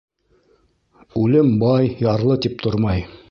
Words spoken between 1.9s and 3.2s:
«ярлы» тип тормай.